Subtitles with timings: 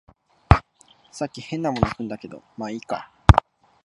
[1.11, 3.11] さっき変なもの踏んだけど、まあいいか